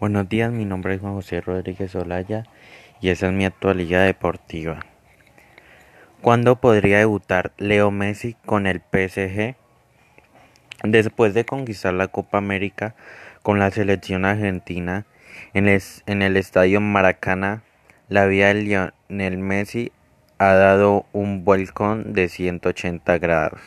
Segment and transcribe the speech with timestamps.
[0.00, 2.42] Buenos días, mi nombre es Juan José Rodríguez Olaya
[3.00, 4.80] y esa es mi actualidad deportiva.
[6.20, 9.54] ¿Cuándo podría debutar Leo Messi con el PSG?
[10.82, 12.96] Después de conquistar la Copa América
[13.42, 15.06] con la selección argentina
[15.54, 17.62] en, el estadio Maracaná,
[18.08, 19.92] la vida de Lionel Messi
[20.38, 23.60] ha dado un volcón de 180 grados.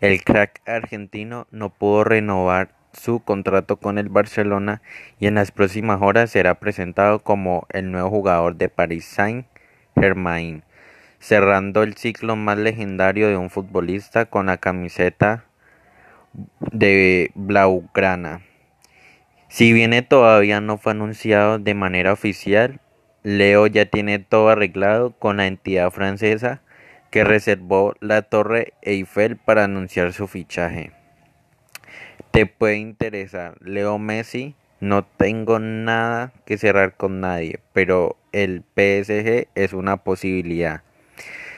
[0.00, 4.82] El crack argentino no pudo renovar su contrato con el Barcelona
[5.18, 10.62] y en las próximas horas será presentado como el nuevo jugador de Paris Saint-Germain,
[11.18, 15.44] cerrando el ciclo más legendario de un futbolista con la camiseta
[16.60, 18.42] de Blaugrana.
[19.48, 22.80] Si bien todavía no fue anunciado de manera oficial,
[23.22, 26.62] Leo ya tiene todo arreglado con la entidad francesa
[27.10, 30.99] que reservó la Torre Eiffel para anunciar su fichaje.
[32.30, 34.54] Te puede interesar Leo Messi.
[34.80, 40.82] No tengo nada que cerrar con nadie, pero el PSG es una posibilidad.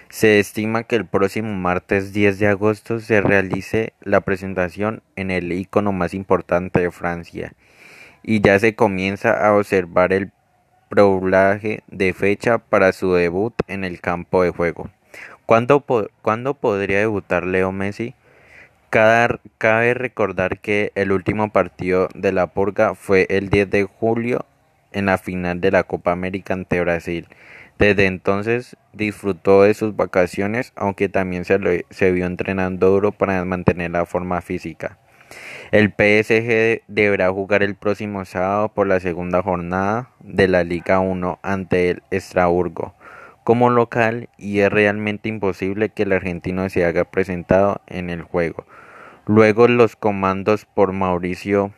[0.09, 5.53] Se estima que el próximo martes 10 de agosto se realice la presentación en el
[5.53, 7.55] icono más importante de Francia
[8.23, 10.33] y ya se comienza a observar el
[10.89, 14.91] problaje de fecha para su debut en el campo de juego.
[15.47, 15.85] ¿Cuándo,
[16.23, 18.15] ¿Cuándo podría debutar Leo Messi?
[18.93, 24.45] Cabe recordar que el último partido de la Purga fue el 10 de julio
[24.93, 27.27] en la final de la Copa América ante Brasil.
[27.79, 31.57] Desde entonces disfrutó de sus vacaciones, aunque también se,
[32.13, 34.99] vio entrenando duro para mantener la forma física.
[35.71, 41.39] El PSG deberá jugar el próximo sábado por la segunda jornada de la Liga 1
[41.43, 42.95] ante el Estrasburgo
[43.45, 48.67] como local y es realmente imposible que el argentino se haga presentado en el juego.
[49.27, 51.73] Luego los comandos por Mauricio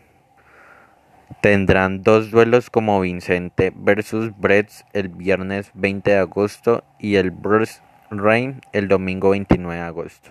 [1.41, 7.81] tendrán dos duelos como Vicente versus Bretz el viernes 20 de agosto y el Bruce
[8.11, 10.31] Rain el domingo 29 de agosto.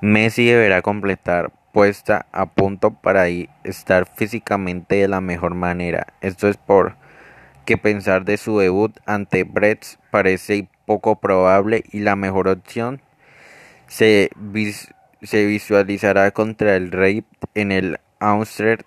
[0.00, 6.06] Messi deberá completar puesta a punto para estar físicamente de la mejor manera.
[6.20, 6.96] Esto es por
[7.64, 13.00] que pensar de su debut ante Bretz parece poco probable y la mejor opción
[13.86, 14.30] se,
[15.22, 18.78] visualizará contra el Rey en el Austria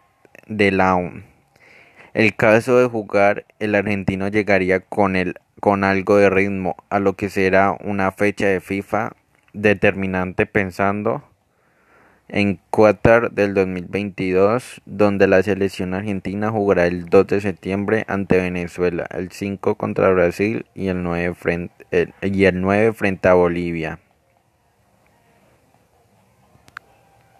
[0.47, 1.25] de Laon.
[2.13, 7.13] El caso de jugar, el argentino llegaría con, el, con algo de ritmo a lo
[7.13, 9.13] que será una fecha de FIFA
[9.53, 11.23] determinante pensando
[12.33, 19.07] en Qatar del 2022, donde la selección argentina jugará el 2 de septiembre ante Venezuela,
[19.11, 21.85] el 5 contra Brasil y el 9 frente,
[22.23, 23.99] y el 9 frente a Bolivia.